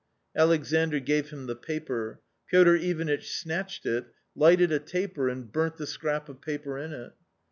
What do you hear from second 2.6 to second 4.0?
Ivanitch snatched